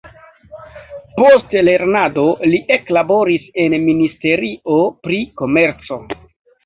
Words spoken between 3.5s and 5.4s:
en ministerio pri